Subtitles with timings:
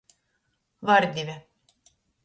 [0.87, 1.35] Vardive.